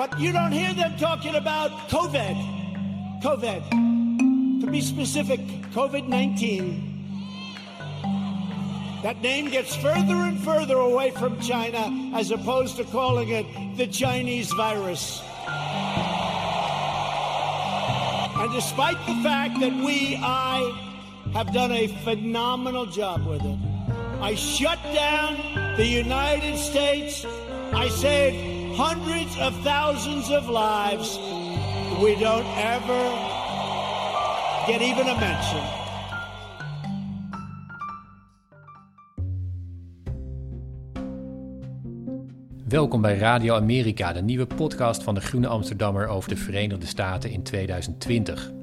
[0.00, 3.20] But you don't hear them talking about COVID.
[3.20, 4.62] COVID.
[4.62, 5.40] To be specific,
[5.74, 6.86] COVID 19.
[9.02, 13.44] That name gets further and further away from China as opposed to calling it
[13.76, 15.20] the Chinese virus.
[18.38, 20.62] And despite the fact that we, I,
[21.34, 23.58] have done a phenomenal job with it,
[24.22, 27.26] I shut down the United States.
[27.74, 31.18] I saved hundreds of thousands of lives.
[32.02, 33.02] We don't ever
[34.66, 35.62] get even a mention.
[42.68, 47.30] Welkom bij Radio Amerika, de nieuwe podcast van de Groene Amsterdammer over de Verenigde Staten
[47.30, 48.59] in 2020.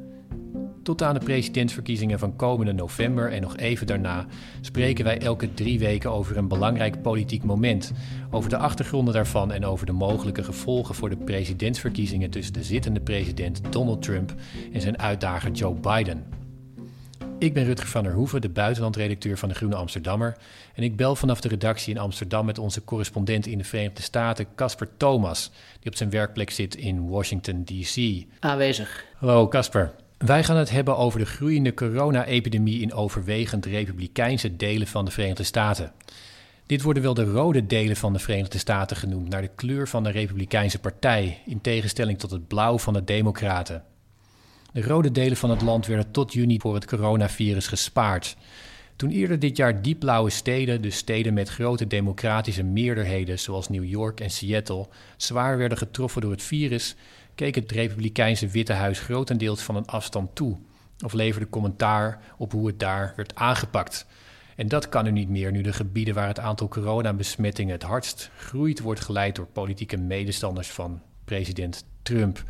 [0.87, 4.25] Tot aan de presidentsverkiezingen van komende november en nog even daarna
[4.61, 7.91] spreken wij elke drie weken over een belangrijk politiek moment,
[8.31, 12.99] over de achtergronden daarvan en over de mogelijke gevolgen voor de presidentsverkiezingen tussen de zittende
[12.99, 14.33] president Donald Trump
[14.73, 16.25] en zijn uitdager Joe Biden.
[17.39, 20.37] Ik ben Rutger van der Hoeven, de buitenlandredacteur van de Groene Amsterdammer.
[20.73, 24.47] En ik bel vanaf de redactie in Amsterdam met onze correspondent in de Verenigde Staten,
[24.55, 28.25] Casper Thomas, die op zijn werkplek zit in Washington, D.C.
[28.39, 29.05] Aanwezig.
[29.15, 29.93] Hallo Casper.
[30.17, 35.43] Wij gaan het hebben over de groeiende corona-epidemie in overwegend republikeinse delen van de Verenigde
[35.43, 35.91] Staten.
[36.65, 40.03] Dit worden wel de rode delen van de Verenigde Staten genoemd, naar de kleur van
[40.03, 43.83] de Republikeinse Partij, in tegenstelling tot het blauw van de Democraten.
[44.71, 48.37] De rode delen van het land werden tot juni voor het coronavirus gespaard.
[48.95, 54.19] Toen eerder dit jaar diepblauwe steden, dus steden met grote democratische meerderheden zoals New York
[54.19, 56.95] en Seattle, zwaar werden getroffen door het virus,
[57.37, 60.57] keek het Republikeinse Witte Huis grotendeels van een afstand toe
[61.05, 64.05] of leverde commentaar op hoe het daar werd aangepakt.
[64.55, 68.29] En dat kan nu niet meer nu de gebieden waar het aantal coronabesmettingen het hardst
[68.37, 72.43] groeit wordt geleid door politieke medestanders van president Trump.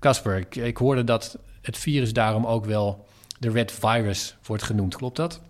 [0.00, 3.06] Casper, ik, ik hoorde dat het virus daarom ook wel
[3.38, 4.96] de Red Virus wordt genoemd.
[4.96, 5.40] Klopt dat?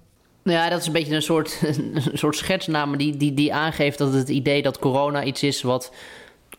[0.42, 3.98] Nou ja, dat is een beetje een soort, een soort schetsnaam die, die, die aangeeft
[3.98, 5.92] dat het idee dat corona iets is wat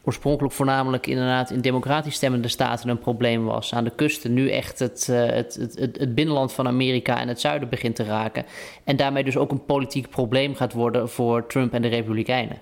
[0.07, 3.73] oorspronkelijk voornamelijk inderdaad in democratisch stemmende staten een probleem was.
[3.73, 7.39] Aan de kusten nu echt het, uh, het, het, het, binnenland van Amerika en het
[7.39, 8.45] zuiden begint te raken.
[8.83, 12.61] En daarmee dus ook een politiek probleem gaat worden voor Trump en de Republikeinen.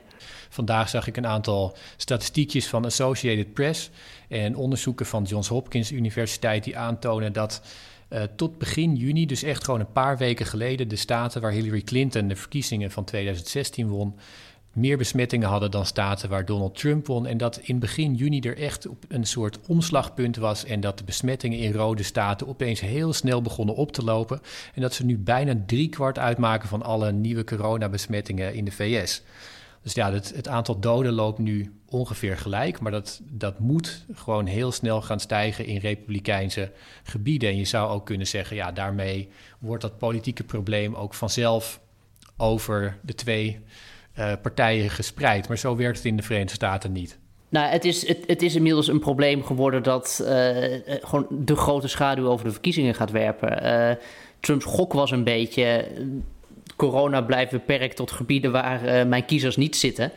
[0.49, 3.89] Vandaag zag ik een aantal statistiekjes van Associated Press
[4.29, 7.61] en onderzoeken van Johns Hopkins Universiteit die aantonen dat
[8.09, 11.81] uh, tot begin juni, dus echt gewoon een paar weken geleden, de staten waar Hillary
[11.81, 14.15] Clinton de verkiezingen van 2016 won,
[14.75, 17.27] meer besmettingen hadden dan staten waar Donald Trump won.
[17.27, 20.65] En dat in begin juni er echt op een soort omslagpunt was.
[20.65, 24.41] En dat de besmettingen in rode staten opeens heel snel begonnen op te lopen.
[24.73, 29.21] En dat ze nu bijna driekwart uitmaken van alle nieuwe coronabesmettingen in de VS.
[29.81, 32.79] Dus ja, het, het, aantal doden loopt nu ongeveer gelijk.
[32.79, 36.71] Maar dat, dat moet gewoon heel snel gaan stijgen in republikeinse
[37.03, 37.49] gebieden.
[37.49, 41.79] En je zou ook kunnen zeggen, ja, daarmee wordt dat politieke probleem ook vanzelf
[42.37, 43.59] over de twee
[44.19, 45.47] uh, partijen gespreid.
[45.47, 47.17] Maar zo werkt het in de Verenigde Staten niet.
[47.49, 50.27] Nou, het is, het, het is inmiddels een probleem geworden dat uh,
[50.85, 53.97] gewoon de grote schaduw over de verkiezingen gaat werpen.
[54.39, 55.87] Trumps gok was een beetje
[56.75, 60.11] corona blijft beperkt tot gebieden waar mijn kiezers niet zitten.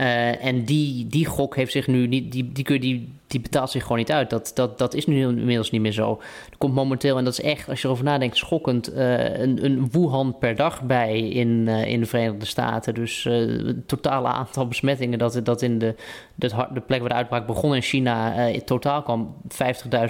[0.00, 3.82] Uh, en die, die gok heeft zich nu niet, die, die, die, die betaalt zich
[3.82, 4.30] gewoon niet uit.
[4.30, 6.20] Dat, dat, dat is nu inmiddels niet meer zo.
[6.50, 9.88] Er komt momenteel, en dat is echt, als je erover nadenkt, schokkend, uh, een, een
[9.90, 12.94] Wuhan per dag bij in, uh, in de Verenigde Staten.
[12.94, 15.94] Dus het totale aantal besmettingen dat, dat in de,
[16.34, 19.34] de, de plek waar de uitbraak begon in China in totaal kwam,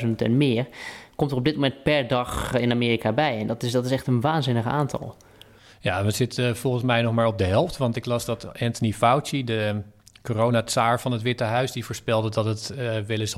[0.05, 0.67] 50.000 en meer.
[1.17, 3.39] Komt er op dit moment per dag in Amerika bij.
[3.39, 5.17] En dat is, dat is echt een waanzinnig aantal.
[5.81, 7.77] Ja, we zitten volgens mij nog maar op de helft.
[7.77, 9.83] Want ik las dat Anthony Fauci, de
[10.23, 13.37] coronatsaar van het Witte Huis, die voorspelde dat het uh, wel eens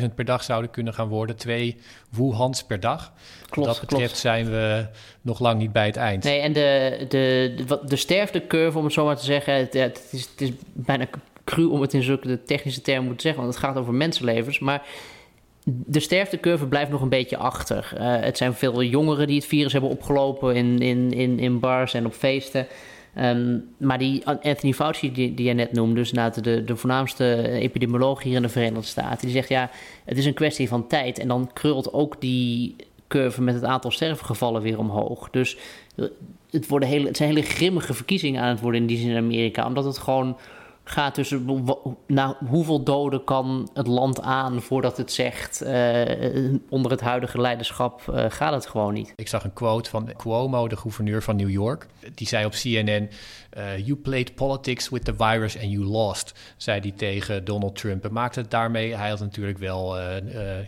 [0.00, 1.36] 100.000 per dag zouden kunnen gaan worden.
[1.36, 1.76] Twee
[2.10, 3.12] Wuhans per dag.
[3.48, 4.86] Klopt, Wat dat betreft zijn we
[5.20, 6.24] nog lang niet bij het eind.
[6.24, 10.08] Nee, en de, de, de, de sterftecurve, om het zo maar te zeggen, het, het,
[10.10, 11.06] is, het is bijna
[11.44, 14.58] cru om het in zulke technische termen te zeggen, want het gaat over mensenlevens.
[14.58, 14.82] Maar
[15.64, 17.92] de sterftecurve blijft nog een beetje achter.
[17.94, 21.94] Uh, het zijn veel jongeren die het virus hebben opgelopen in, in, in, in bars
[21.94, 22.66] en op feesten.
[23.18, 28.22] Um, maar die Anthony Fauci, die, die jij net noemde, dus de, de voornaamste epidemioloog
[28.22, 29.70] hier in de Verenigde Staten, die zegt ja,
[30.04, 31.18] het is een kwestie van tijd.
[31.18, 32.76] En dan krult ook die
[33.08, 35.30] curve met het aantal sterfgevallen weer omhoog.
[35.30, 35.56] Dus
[36.50, 39.16] het, worden hele, het zijn hele grimmige verkiezingen aan het worden in die zin in
[39.16, 40.36] Amerika, omdat het gewoon
[40.84, 41.64] gaat tussen
[42.06, 48.02] nou, hoeveel doden kan het land aan voordat het zegt uh, onder het huidige leiderschap
[48.10, 49.12] uh, gaat het gewoon niet.
[49.16, 51.86] Ik zag een quote van Cuomo, de gouverneur van New York.
[52.14, 53.10] Die zei op CNN:
[53.56, 58.04] uh, You played politics with the virus and you lost, zei hij tegen Donald Trump.
[58.04, 59.98] En maakte het daarmee, hij had natuurlijk wel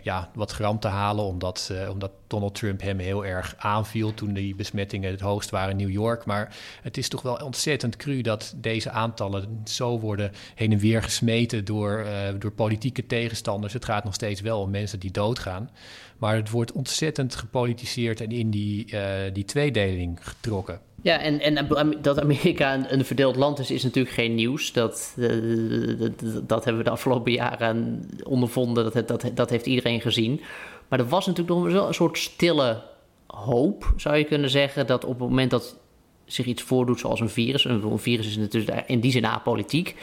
[0.02, 4.54] ja, wat gram te halen, omdat, omdat Donald Trump hem heel erg aanviel toen die
[4.54, 6.24] besmettingen het hoogst waren in New York.
[6.24, 11.02] Maar het is toch wel ontzettend cru dat deze aantallen zo worden heen en weer
[11.02, 12.06] gesmeten door,
[12.38, 13.72] door politieke tegenstanders.
[13.72, 15.70] Het gaat nog steeds wel om mensen die doodgaan.
[16.18, 18.94] Maar het wordt ontzettend gepolitiseerd en in die,
[19.32, 20.80] die tweedeling getrokken.
[21.04, 21.68] Ja, en, en
[22.00, 24.72] dat Amerika een, verdeeld land is, is natuurlijk geen nieuws.
[24.72, 26.10] Dat, uh,
[26.42, 28.92] dat, hebben we de afgelopen jaren ondervonden.
[28.92, 30.40] Dat, dat, dat heeft iedereen gezien.
[30.88, 32.82] Maar er was natuurlijk nog wel een soort stille
[33.26, 34.86] hoop, zou je kunnen zeggen.
[34.86, 35.76] Dat op het moment dat
[36.24, 37.64] zich iets voordoet zoals een virus.
[37.64, 39.96] Een virus is natuurlijk in die zin apolitiek.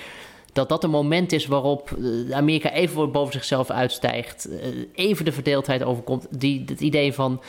[0.53, 4.50] Dat dat een moment is waarop eh, Amerika even boven zichzelf uitstijgt.
[4.50, 6.27] Eh, even de verdeeldheid overkomt.
[6.39, 7.42] Die, het idee van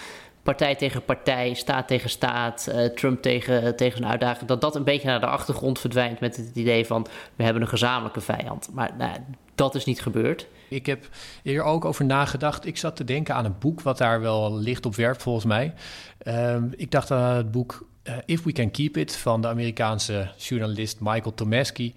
[0.42, 4.48] partij tegen partij, staat tegen staat, uh, Trump tegen, tegen uitdaging.
[4.48, 7.06] Dat dat een beetje naar de achtergrond verdwijnt met het idee van
[7.36, 8.68] we hebben een gezamenlijke vijand.
[8.72, 9.16] Maar nou,
[9.54, 10.46] dat is niet gebeurd.
[10.68, 11.08] Ik heb
[11.42, 12.66] hier ook over nagedacht.
[12.66, 15.74] Ik zat te denken aan een boek wat daar wel licht op werpt, volgens mij.
[16.22, 20.30] Uh, ik dacht aan het boek uh, If We Can Keep It van de Amerikaanse
[20.36, 21.92] journalist Michael Tomasky.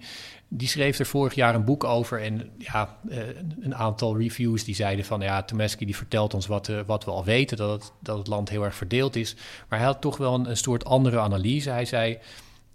[0.48, 2.22] Die schreef er vorig jaar een boek over.
[2.22, 3.18] En ja, uh,
[3.60, 7.10] een aantal reviews die zeiden van ja, Tomasky die vertelt ons wat, uh, wat we
[7.10, 9.34] al weten, dat het, dat het land heel erg verdeeld is.
[9.68, 11.70] Maar hij had toch wel een, soort andere analyse.
[11.70, 12.18] Hij zei,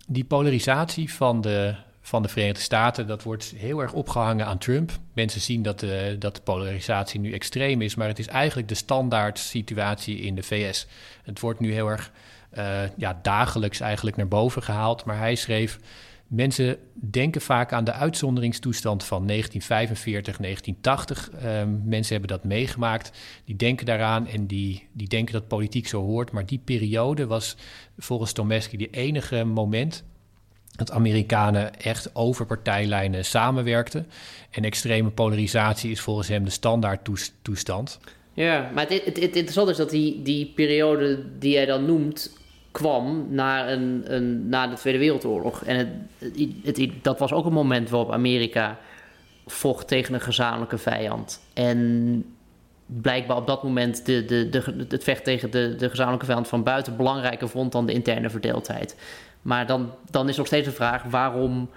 [0.07, 4.91] die polarisatie van de, van de Verenigde Staten, dat wordt heel erg opgehangen aan Trump.
[5.13, 8.75] Mensen zien dat de, dat de polarisatie nu extreem is, maar het is eigenlijk de
[8.75, 10.87] standaard situatie in de VS.
[11.23, 12.11] Het wordt nu heel erg
[12.97, 15.05] ja, dagelijks eigenlijk naar boven gehaald.
[15.05, 15.79] Maar hij schreef:
[16.31, 21.31] Mensen denken vaak aan de uitzonderingstoestand van 1945, 1980.
[21.33, 21.39] Uh,
[21.85, 23.11] mensen hebben dat meegemaakt.
[23.45, 26.31] Die denken daaraan en die, die denken dat politiek zo hoort.
[26.31, 27.55] Maar die periode was
[27.97, 30.03] volgens Tomeski de enige moment
[30.71, 34.07] dat Amerikanen echt over partijlijnen samenwerkten.
[34.51, 37.09] En extreme polarisatie is volgens hem de standaard
[37.41, 37.99] toestand.
[38.33, 42.39] Ja, maar het, het, het interessante is dat die, die periode die jij dan noemt
[42.71, 45.63] kwam na, een, een, de Tweede Wereldoorlog.
[45.63, 48.77] En het, het, dat was ook een moment waarop Amerika
[49.45, 51.41] vocht tegen een gezamenlijke vijand.
[51.53, 52.25] En
[52.85, 56.63] blijkbaar op dat moment de, de, de, het vecht tegen de, de gezamenlijke vijand van
[56.63, 58.95] buiten belangrijker vond dan de interne verdeeldheid.
[59.41, 61.69] Maar dan, dan is nog steeds de vraag waarom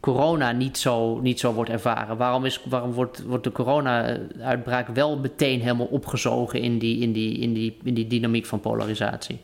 [0.00, 2.16] corona niet zo, niet zo wordt ervaren.
[2.16, 7.38] Waarom, is, waarom wordt, wordt de corona-uitbraak wel meteen helemaal opgezogen in, die, in, die,
[7.82, 9.40] in die dynamiek van polarisatie?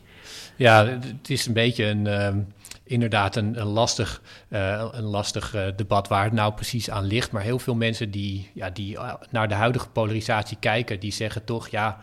[0.56, 2.34] Ja, het is een beetje een, uh,
[2.84, 7.30] inderdaad een, lastig, uh, een lastig uh, debat waar het nou precies aan ligt.
[7.30, 8.98] Maar heel veel mensen die, ja, die
[9.30, 12.00] naar de huidige polarisatie kijken, die zeggen toch, ja,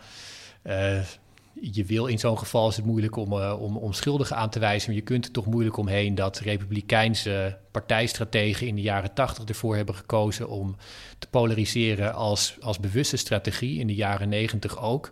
[1.60, 4.88] je wil in zo'n geval is het moeilijk om, om, om schuldigen aan te wijzen.
[4.88, 9.76] Maar je kunt er toch moeilijk omheen dat republikeinse partijstrategen in de jaren tachtig ervoor
[9.76, 10.76] hebben gekozen om
[11.18, 13.80] te polariseren als, als bewuste strategie.
[13.80, 15.10] In de jaren negentig ook.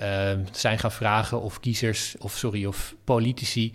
[0.00, 3.72] Uh, zijn gaan vragen of kiezers, of sorry, of politici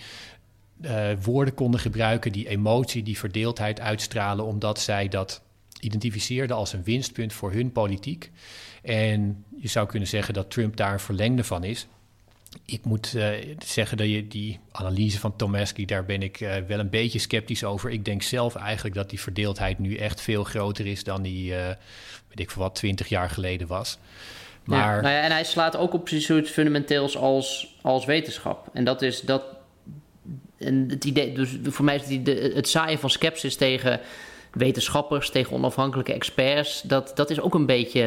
[0.81, 5.41] uh, woorden konden gebruiken die emotie, die verdeeldheid uitstralen, omdat zij dat
[5.79, 8.31] identificeerden als een winstpunt voor hun politiek.
[8.81, 11.87] En je zou kunnen zeggen dat Trump daar een verlengde van is.
[12.65, 13.29] Ik moet uh,
[13.65, 17.63] zeggen dat je die analyse van Tomasky, daar ben ik uh, wel een beetje sceptisch
[17.63, 17.89] over.
[17.89, 21.53] Ik denk zelf eigenlijk dat die verdeeldheid nu echt veel groter is dan die,
[22.27, 23.97] weet ik wat, twintig jaar geleden was.
[24.67, 24.95] Maar...
[24.95, 28.69] Ja, nou ja, en hij slaat ook op precies zoiets fundamenteels als, als wetenschap.
[28.73, 29.43] En dat is dat.
[30.57, 33.99] En het idee, dus voor mij is het, het zaaien van sceptisch tegen
[34.51, 38.01] wetenschappers, tegen onafhankelijke experts, dat, dat is ook een beetje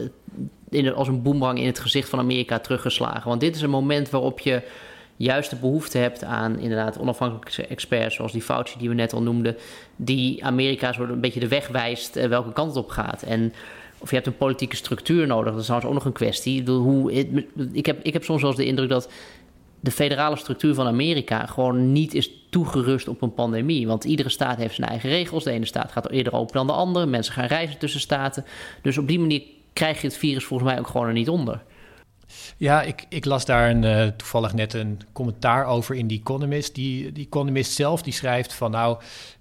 [0.00, 0.08] uh,
[0.68, 3.28] in, als een boemerang in het gezicht van Amerika teruggeslagen.
[3.28, 4.62] Want dit is een moment waarop je
[5.16, 9.22] juist de behoefte hebt aan inderdaad onafhankelijke experts, zoals die Fauci die we net al
[9.22, 9.56] noemden,
[9.96, 13.22] die Amerika soort een beetje de weg wijst uh, welke kant het op gaat.
[13.22, 13.52] En
[14.04, 15.50] of je hebt een politieke structuur nodig.
[15.50, 16.70] Dat is trouwens ook nog een kwestie.
[16.70, 17.12] Hoe,
[17.72, 19.10] ik, heb, ik heb soms wel eens de indruk dat
[19.80, 23.86] de federale structuur van Amerika gewoon niet is toegerust op een pandemie.
[23.86, 25.44] Want iedere staat heeft zijn eigen regels.
[25.44, 27.06] De ene staat gaat eerder open dan de andere.
[27.06, 28.44] Mensen gaan reizen tussen staten.
[28.82, 29.42] Dus op die manier
[29.72, 31.62] krijg je het virus volgens mij ook gewoon er niet onder.
[32.56, 36.74] Ja, ik, ik las daar een, uh, toevallig net een commentaar over in The Economist.
[36.74, 38.98] Die, die Economist zelf die schrijft van nou,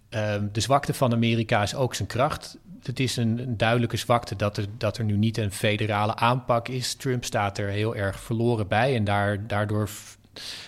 [0.09, 4.57] uh, de zwakte van Amerika is ook zijn kracht het is een, duidelijke zwakte dat
[4.57, 6.93] er, dat er nu niet een federale aanpak is.
[6.93, 9.89] Trump staat er heel erg verloren bij en daar, daardoor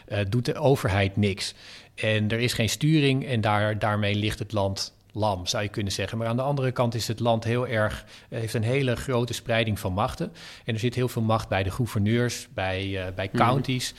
[0.07, 1.53] uh, doet de overheid niks.
[1.95, 5.93] En er is geen sturing en daar, daarmee ligt het land lam, zou je kunnen
[5.93, 6.17] zeggen.
[6.17, 9.33] Maar aan de andere kant is het land heel erg, eh, heeft een hele grote
[9.33, 10.33] spreiding van machten.
[10.65, 13.37] En er zit heel veel macht bij de gouverneurs, bij, uh, bij mhm.
[13.37, 13.93] counties.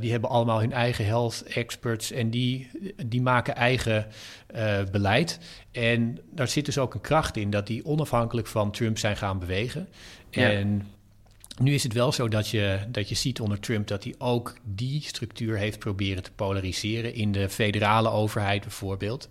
[0.00, 2.70] die hebben allemaal hun eigen health experts en die,
[3.06, 4.06] die maken eigen
[4.90, 5.38] beleid.
[5.72, 9.38] En daar zit dus ook een kracht in dat die onafhankelijk van Trump zijn gaan
[9.38, 9.88] bewegen.
[10.30, 10.86] En
[11.60, 14.56] nu is het wel zo dat je, dat je ziet onder Trump dat hij ook
[14.64, 19.28] die structuur heeft proberen te polariseren in de federale overheid bijvoorbeeld.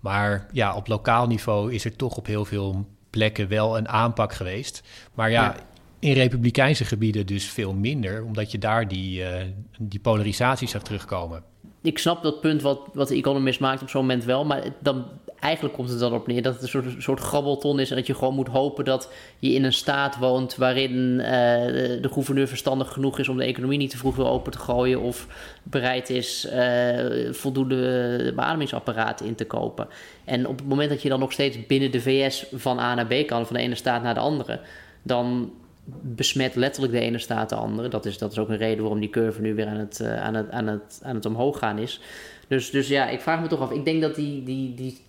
[0.00, 4.32] Maar ja, op lokaal niveau is er toch op heel veel plekken wel een aanpak
[4.32, 4.82] geweest.
[5.14, 5.56] Maar ja,
[5.98, 9.34] in republikeinse gebieden dus veel minder, omdat je daar die, uh,
[9.78, 11.42] die polarisatie zag terugkomen.
[11.82, 15.04] Ik snap dat punt wat, wat de Economist maakt op zo'n moment wel, maar dan
[15.42, 18.06] eigenlijk komt het dan op neer dat het een soort, soort grabbelton is en dat
[18.06, 22.92] je gewoon moet hopen dat je in een staat woont waarin uh, de gouverneur verstandig
[22.92, 25.26] genoeg is om de economie niet te vroeg weer open te gooien of
[25.62, 29.88] bereid is uh, voldoende beademingsapparaten in te kopen.
[30.24, 33.06] En op het moment dat je dan nog steeds binnen de VS van A naar
[33.06, 34.60] B kan, van de ene staat naar de andere,
[35.02, 35.52] dan
[35.84, 37.88] besmet letterlijk de ene staat de andere.
[37.88, 40.22] Dat is, dat is ook een reden waarom die curve nu weer aan het, uh,
[40.22, 42.00] aan het, aan het, aan het omhoog gaan is.
[42.48, 43.70] Dus, dus ja, ik vraag me toch af.
[43.70, 45.00] Ik denk dat die, die, die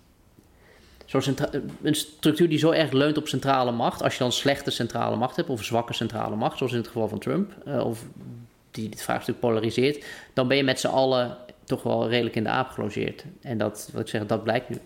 [1.82, 5.36] een structuur die zo erg leunt op centrale macht, als je dan slechte centrale macht
[5.36, 8.06] hebt of zwakke centrale macht, zoals in het geval van Trump, uh, of
[8.72, 12.50] die dit vraagstuk polariseert, dan ben je met z'n allen toch wel redelijk in de
[12.50, 13.25] aap gelogeerd.
[13.42, 14.77] En dat, wat ik zeg, dat blijkt nu.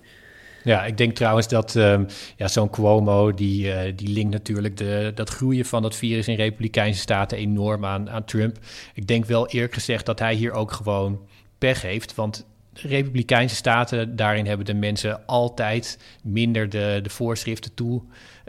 [0.67, 2.05] Ja, ik denk trouwens dat um,
[2.37, 6.35] ja, zo'n Cuomo, die, uh, die linkt natuurlijk de, dat groeien van dat virus in
[6.35, 8.57] Republikeinse staten enorm aan, aan Trump.
[8.93, 11.19] Ik denk wel eerlijk gezegd dat hij hier ook gewoon
[11.57, 12.15] pech heeft.
[12.15, 18.01] Want Republikeinse staten, daarin hebben de mensen altijd minder de, de voorschriften toe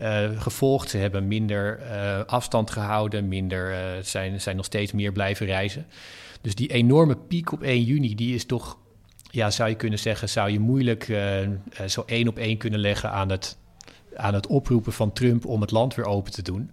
[0.02, 0.90] uh, gevolgd.
[0.90, 5.86] Ze hebben minder uh, afstand gehouden, minder, zijn, zijn nog steeds meer blijven reizen.
[6.40, 8.78] Dus die enorme piek op 1 juni, die is toch,
[9.30, 11.04] ja, zou je kunnen zeggen, zou je moeilijk
[11.86, 13.58] zo één op één kunnen leggen aan het,
[14.16, 16.70] aan het oproepen van Trump om het land weer open te doen.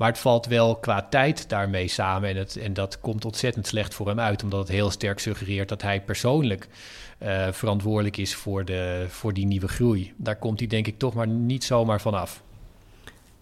[0.00, 2.28] Maar het valt wel qua tijd daarmee samen.
[2.28, 5.68] En, het, en dat komt ontzettend slecht voor hem uit, omdat het heel sterk suggereert
[5.68, 6.68] dat hij persoonlijk
[7.22, 10.12] uh, verantwoordelijk is voor, de, voor die nieuwe groei.
[10.16, 12.42] Daar komt hij denk ik toch maar niet zomaar van af.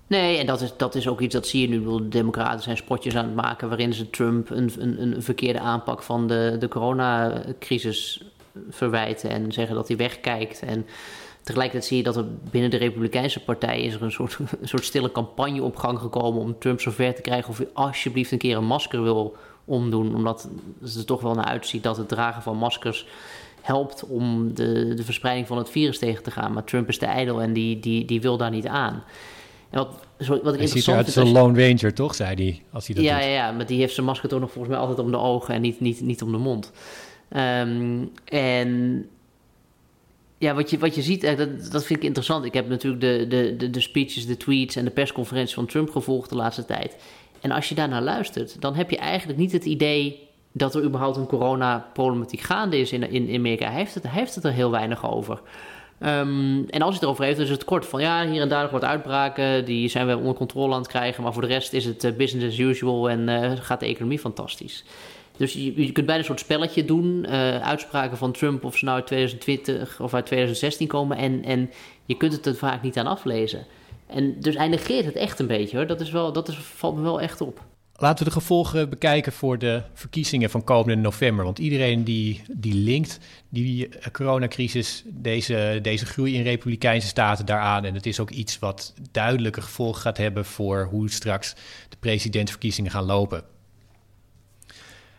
[0.06, 1.84] Nee, en dat is, dat is ook iets dat zie je nu.
[1.84, 6.02] De Democraten zijn spotjes aan het maken waarin ze Trump een, een, een verkeerde aanpak
[6.02, 8.24] van de, de coronacrisis
[8.70, 10.62] verwijten en zeggen dat hij wegkijkt.
[10.62, 10.86] En
[11.48, 14.84] Tegelijkertijd zie je dat er binnen de Republikeinse Partij is er een soort, een soort
[14.84, 18.56] stille campagne op gang gekomen om Trump zover te krijgen of hij alsjeblieft een keer
[18.56, 20.14] een masker wil omdoen.
[20.14, 20.48] Omdat
[20.80, 23.06] het er toch wel naar uitziet dat het dragen van maskers
[23.60, 26.52] helpt om de, de verspreiding van het virus tegen te gaan.
[26.52, 29.02] Maar Trump is te ijdel en die, die, die wil daar niet aan.
[29.70, 29.88] En wat,
[30.42, 33.04] wat ik hij ziet eruit als een Lone Ranger, toch, zei hij, als hij dat
[33.04, 33.24] ja, doet.
[33.24, 35.54] Ja, ja, maar die heeft zijn masker toch nog volgens mij altijd om de ogen
[35.54, 36.72] en niet, niet, niet om de mond.
[37.36, 39.06] Um, en
[40.38, 42.44] ja, wat je, wat je ziet, dat, dat vind ik interessant.
[42.44, 46.28] Ik heb natuurlijk de, de, de, speeches, de tweets en de persconferenties van Trump gevolgd
[46.28, 46.96] de laatste tijd.
[47.40, 51.16] En als je daarnaar luistert, dan heb je eigenlijk niet het idee dat er überhaupt
[51.16, 53.66] een coronaproblematiek gaande is in, in Amerika.
[53.66, 55.40] Hij heeft het, hij heeft het er heel weinig over.
[56.02, 58.70] Um, en als hij het erover heeft, is het kort van ja, hier en daar
[58.70, 59.64] wat uitbraken.
[59.64, 61.22] Die zijn we onder controle aan het krijgen.
[61.22, 64.18] Maar voor de rest is het uh, business as usual en uh, gaat de economie
[64.18, 64.84] fantastisch.
[65.38, 67.26] Dus je, kunt bijna een soort spelletje doen.
[67.28, 71.16] Uh, uitspraken van Trump of ze nou uit 2020 of uit 2016 komen.
[71.16, 71.70] En, en
[72.04, 73.66] je kunt het er vaak niet aan aflezen.
[74.06, 75.86] En dus hij negeert het echt een beetje hoor.
[75.86, 77.64] Dat, is wel, dat is, valt me wel echt op.
[78.00, 81.44] Laten we de gevolgen bekijken voor de verkiezingen van komende november.
[81.44, 83.18] Want iedereen die, die linkt
[83.48, 87.84] die coronacrisis, deze, deze groei in republikeinse staten daaraan.
[87.84, 91.54] En het is ook iets wat duidelijke gevolgen gaat hebben voor hoe straks
[91.88, 93.57] de presidentsverkiezingen gaan lopen.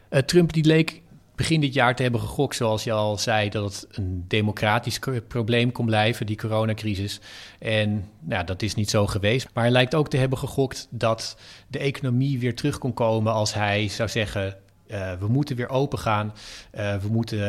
[0.09, 1.01] Uh, Trump die leek
[1.35, 5.71] begin dit jaar te hebben gegokt, zoals je al zei, dat het een democratisch probleem
[5.71, 7.19] kon blijven, die coronacrisis.
[7.59, 9.47] En nou, dat is niet zo geweest.
[9.53, 11.37] Maar hij lijkt ook te hebben gegokt dat
[11.67, 15.99] de economie weer terug kon komen als hij zou zeggen: uh, we moeten weer open
[15.99, 16.33] gaan,
[16.75, 17.39] uh, we, moeten,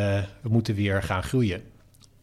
[0.40, 1.62] we moeten weer gaan groeien.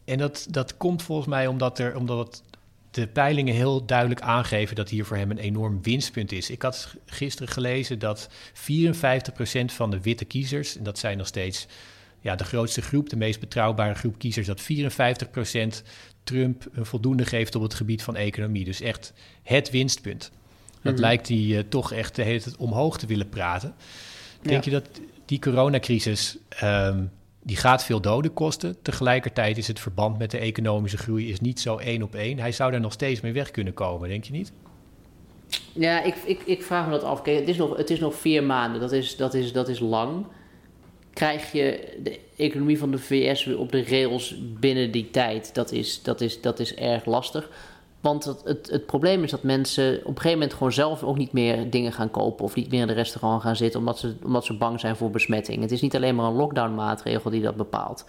[0.04, 2.42] En dat, dat komt volgens mij omdat, er, omdat het
[2.90, 6.50] de peilingen heel duidelijk aangeven dat hier voor hem een enorm winstpunt is.
[6.50, 11.66] Ik had gisteren gelezen dat 54% van de witte kiezers, en dat zijn nog steeds
[12.20, 15.84] ja, de grootste groep, de meest betrouwbare groep kiezers, dat 54%
[16.24, 18.64] Trump een voldoende geeft op het gebied van economie.
[18.64, 20.30] Dus echt het winstpunt.
[20.82, 21.02] Dat mhm.
[21.02, 23.74] lijkt hij uh, toch echt de hele tijd omhoog te willen praten.
[24.42, 24.88] Denk je dat
[25.24, 27.10] die coronacrisis um,
[27.42, 28.76] die gaat veel doden kosten.
[28.82, 32.38] Tegelijkertijd is het verband met de economische groei is niet zo één op één.
[32.38, 34.52] Hij zou daar nog steeds mee weg kunnen komen, denk je niet?
[35.72, 37.22] Ja, ik, ik, ik vraag me dat af.
[37.22, 38.80] Kijk, het is nog, het is nog vier maanden.
[38.80, 40.26] Dat is, dat is, dat is lang.
[41.12, 45.54] krijg je de economie van de VS weer op de rails binnen die tijd.
[45.54, 47.50] Dat is, dat is, dat is erg lastig.
[48.00, 51.16] Want het, het, het, probleem is dat mensen op een gegeven moment gewoon zelf ook
[51.16, 54.14] niet meer dingen gaan kopen of niet meer in de restaurant gaan zitten omdat ze,
[54.24, 55.60] omdat ze bang zijn voor besmetting.
[55.60, 58.04] Het is niet alleen maar een lockdown-maatregel die dat bepaalt.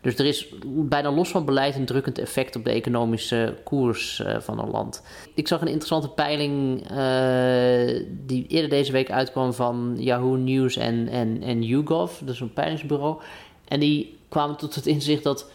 [0.00, 4.38] Dus er is bijna los van beleid een drukkend effect op de economische koers uh,
[4.38, 5.02] van een land.
[5.34, 11.08] Ik zag een interessante peiling uh, die eerder deze week uitkwam van Yahoo News en,
[11.08, 13.20] en, en YouGov, dus een peilingsbureau.
[13.68, 15.50] En die kwamen tot het inzicht dat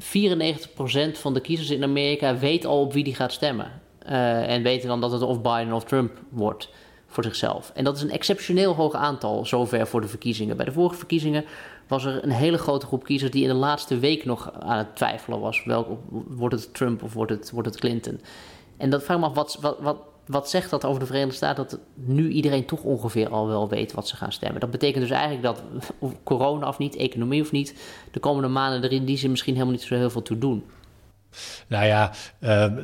[0.00, 3.80] 94% van de kiezers in Amerika weet al op wie die gaat stemmen.
[4.08, 6.68] Uh, en weten dan dat het of Biden of Trump wordt
[7.06, 7.72] voor zichzelf.
[7.74, 10.56] En dat is een exceptioneel hoog aantal zover voor de verkiezingen.
[10.56, 11.44] Bij de vorige verkiezingen
[11.88, 14.96] was er een hele grote groep kiezers die in de laatste week nog aan het
[14.96, 15.64] twijfelen was.
[15.64, 18.20] Welk, wordt het Trump of wordt het, wordt het Clinton?
[18.76, 21.66] En dat vraag me af, wat, wat, wat, wat zegt dat over de Verenigde Staten?
[21.68, 24.60] Dat nu iedereen toch ongeveer al wel weet wat ze gaan stemmen.
[24.60, 25.62] Dat betekent dus eigenlijk dat
[26.24, 27.74] corona of niet, economie of niet,
[28.10, 30.64] de komende maanden er in die zin misschien helemaal niet zo heel veel toe doen.
[31.66, 32.76] Nou ja, uh,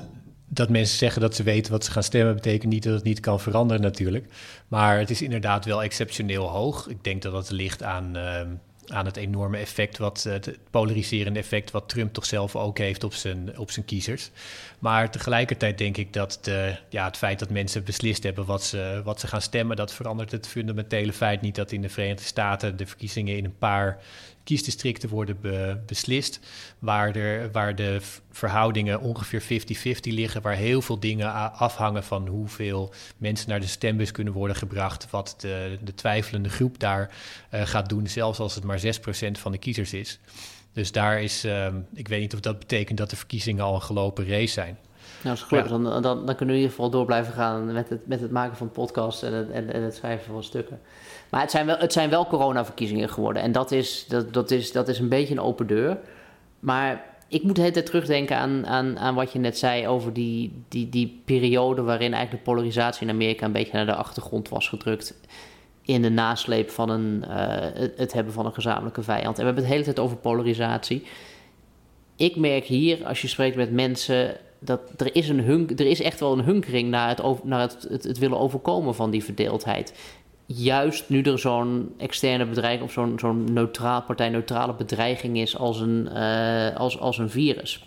[0.49, 3.21] dat mensen zeggen dat ze weten wat ze gaan stemmen, betekent niet dat het niet
[3.21, 4.27] kan veranderen natuurlijk.
[4.69, 6.89] Maar het is inderdaad wel exceptioneel hoog.
[6.89, 8.17] Ik denk dat dat ligt aan.
[8.17, 8.41] Uh,
[8.87, 13.05] aan het enorme effect, wat, eh, het polariserende effect, wat Trump toch zelf ook heeft
[13.05, 14.31] op zijn, op zijn kiezers.
[14.79, 19.01] Maar tegelijkertijd denk ik dat de, ja, het feit dat mensen beslist hebben wat ze,
[19.05, 22.77] wat ze gaan stemmen, dat verandert het fundamentele feit niet dat in de Verenigde Staten
[22.77, 23.99] de verkiezingen in een paar
[24.47, 25.37] kiesdistricten worden
[25.87, 26.41] beslist,
[26.79, 28.01] waar, er, waar de
[28.31, 29.45] verhoudingen ongeveer 50-50
[30.01, 35.11] liggen, waar heel veel dingen afhangen van hoeveel mensen naar de stembus kunnen worden gebracht,
[35.11, 37.11] wat de, de twijfelende groep daar
[37.55, 40.19] uh, gaat doen, zelfs als het maar 6% van de kiezers is.
[40.73, 43.83] Dus daar is, uh, ik weet niet of dat betekent dat de verkiezingen al een
[43.83, 44.79] gelopen race zijn.
[45.27, 45.69] Nou, dat is.
[45.69, 48.31] Dan, dan, dan, kunnen we in ieder geval door blijven gaan met het, met het
[48.31, 50.81] maken van podcasts en het, en, en het schrijven van stukken.
[51.29, 53.43] Maar het zijn wel, het zijn wel coronaverkiezingen geworden.
[53.43, 55.99] En dat is, dat, dat, is, dat is een beetje een open deur.
[56.61, 60.13] Maar ik moet de hele tijd terugdenken aan, aan, aan wat je net zei over
[60.13, 64.49] die, die, die periode waarin eigenlijk de polarisatie in Amerika een beetje naar de achtergrond
[64.49, 65.21] was gedrukt.
[65.83, 67.35] In de nasleep van een, uh,
[67.97, 69.39] het hebben van een gezamenlijke vijand.
[69.39, 71.07] En we hebben het de hele tijd over polarisatie.
[72.17, 76.01] Ik merk hier, als je spreekt met mensen, dat er is, een hunk, er is
[76.01, 79.93] echt wel een hunkering naar, het, over, naar het, het, willen overkomen van die verdeeldheid
[80.47, 86.09] juist nu er zo'n externe bedreiging of zo'n zo'n neutraal, partijneutrale bedreiging is als een,
[86.13, 87.85] uh, als, als een virus.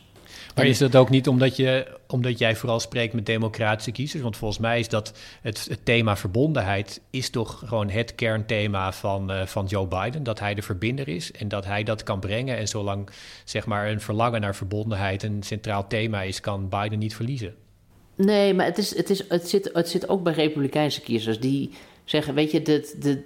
[0.56, 4.24] Maar is dat ook niet omdat, je, omdat jij vooral spreekt met democratische kiezers?
[4.24, 9.32] Want volgens mij is dat het, het thema verbondenheid is toch gewoon het kernthema van,
[9.32, 10.24] uh, van Joe Biden.
[10.24, 12.58] Dat hij de verbinder is en dat hij dat kan brengen.
[12.58, 13.10] En zolang
[13.44, 17.56] zeg maar, een verlangen naar verbondenheid een centraal thema is, kan Biden niet verliezen.
[18.15, 21.39] Nee, maar het, is, het, is, het, zit, het zit ook bij Republikeinse kiezers.
[21.39, 21.72] Die,
[22.10, 23.24] zeggen, weet je, de, de,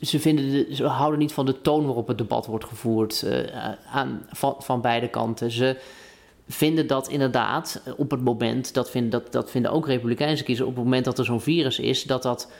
[0.00, 3.72] ze, vinden de, ze houden niet van de toon waarop het debat wordt gevoerd uh,
[3.92, 5.50] aan, van, van beide kanten.
[5.50, 5.76] Ze
[6.48, 10.74] vinden dat inderdaad op het moment, dat vinden, dat, dat vinden ook Republikeinse kiezers, op
[10.74, 12.52] het moment dat er zo'n virus is, dat, dat,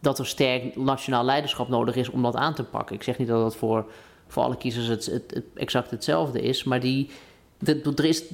[0.00, 2.96] dat er sterk nationaal leiderschap nodig is om dat aan te pakken.
[2.96, 3.86] Ik zeg niet dat dat voor,
[4.26, 7.10] voor alle kiezers het, het, exact hetzelfde is, maar die,
[7.64, 8.24] er is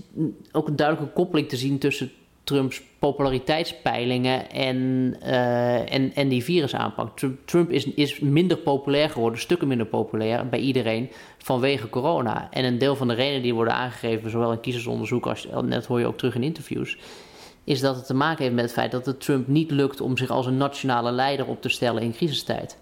[0.52, 2.10] ook een duidelijke koppeling te zien tussen
[2.50, 4.76] Trumps populariteitspeilingen en,
[5.22, 7.18] uh, en, en die virusaanpak.
[7.44, 12.48] Trump is, is minder populair geworden, stukken minder populair bij iedereen vanwege corona.
[12.50, 15.98] En een deel van de redenen die worden aangegeven, zowel in kiezersonderzoek als net hoor
[15.98, 16.98] je ook terug in interviews,
[17.64, 20.16] is dat het te maken heeft met het feit dat het Trump niet lukt om
[20.16, 22.78] zich als een nationale leider op te stellen in crisistijd.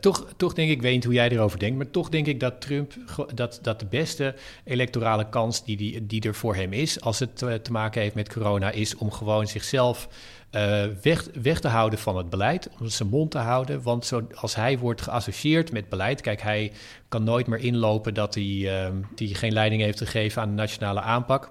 [0.00, 2.40] Toch, toch denk ik, ik weet niet hoe jij erover denkt, maar toch denk ik
[2.40, 2.92] dat Trump,
[3.34, 4.34] dat, dat de beste
[4.64, 8.14] electorale kans die, die, die er voor hem is, als het te, te maken heeft
[8.14, 10.08] met corona, is om gewoon zichzelf
[10.52, 13.82] uh, weg, weg te houden van het beleid, om zijn mond te houden.
[13.82, 16.72] Want zo, als hij wordt geassocieerd met beleid, kijk, hij
[17.08, 21.00] kan nooit meer inlopen dat hij, uh, die geen leiding heeft gegeven aan de nationale
[21.00, 21.50] aanpak.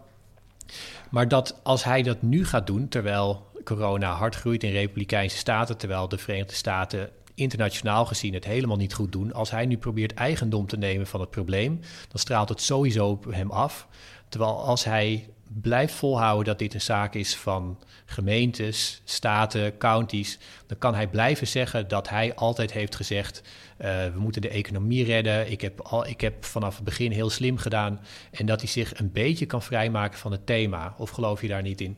[1.09, 5.77] Maar dat als hij dat nu gaat doen, terwijl corona hard groeit in Republikeinse staten,
[5.77, 9.33] terwijl de Verenigde Staten internationaal gezien het helemaal niet goed doen.
[9.33, 13.25] Als hij nu probeert eigendom te nemen van het probleem, dan straalt het sowieso op
[13.33, 13.87] hem af.
[14.29, 15.29] Terwijl als hij
[15.61, 21.47] blijft volhouden dat dit een zaak is van gemeentes, staten, counties, dan kan hij blijven
[21.47, 25.51] zeggen dat hij altijd heeft gezegd: uh, we moeten de economie redden.
[25.51, 27.99] Ik heb, al, ik heb vanaf het begin heel slim gedaan.
[28.31, 30.95] En dat hij zich een beetje kan vrijmaken van het thema.
[30.97, 31.97] Of geloof je daar niet in?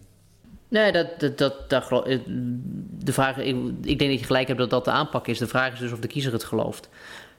[0.73, 1.89] Nee, dat, dat, dat, dat,
[2.99, 5.38] de vraag, ik, ik denk dat je gelijk hebt dat dat de aanpak is.
[5.38, 6.89] De vraag is dus of de kiezer het gelooft.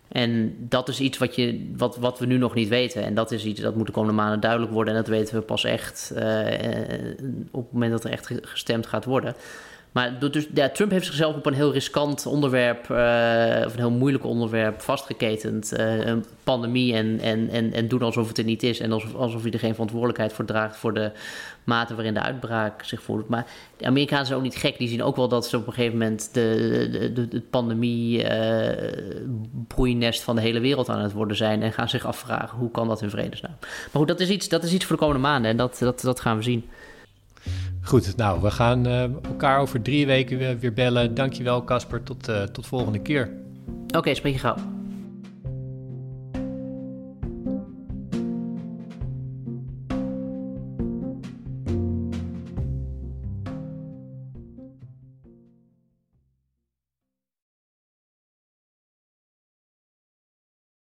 [0.08, 3.04] En dat is iets wat, je, wat, wat we nu nog niet weten.
[3.04, 4.94] En dat is iets dat moet de komende maanden duidelijk worden.
[4.94, 6.22] En dat weten we pas echt uh,
[7.50, 9.34] op het moment dat er echt gestemd gaat worden.
[9.92, 12.80] Maar dus, ja, Trump heeft zichzelf op een heel riskant onderwerp,
[13.66, 15.72] of een heel moeilijk onderwerp, vastgeketend.
[15.78, 18.80] een pandemie en, en, en, en doen alsof het er niet is.
[18.80, 21.10] En alsof, alsof hij er geen verantwoordelijkheid voor draagt voor de
[21.64, 23.28] mate waarin de uitbraak zich voordoet.
[23.28, 23.46] Maar
[23.76, 24.78] de Amerikanen zijn ook niet gek.
[24.78, 30.22] Die zien ook wel dat ze op een gegeven moment de, de, de, de pandemie-broeinest
[30.22, 31.62] van de hele wereld aan het worden zijn.
[31.62, 33.56] En gaan zich afvragen hoe kan dat in vredesnaam.
[33.60, 35.50] Maar goed, dat is iets, dat is iets voor de komende maanden.
[35.50, 36.64] En dat, dat, dat gaan we zien.
[37.82, 41.14] Goed, nou, we gaan uh, elkaar over drie weken weer, weer bellen.
[41.14, 42.02] Dankjewel, Casper.
[42.02, 43.30] Tot, uh, tot volgende keer.
[43.86, 44.56] Oké, okay, spreek je gauw.